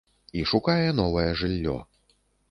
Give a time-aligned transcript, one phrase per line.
[0.39, 1.75] І шукае новае жыллё.